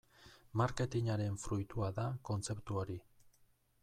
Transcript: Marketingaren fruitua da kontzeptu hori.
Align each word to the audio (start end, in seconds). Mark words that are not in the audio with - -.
Marketingaren 0.61 1.37
fruitua 1.43 1.89
da 1.99 2.05
kontzeptu 2.31 2.81
hori. 2.85 2.97